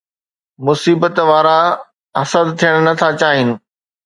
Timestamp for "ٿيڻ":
2.59-2.73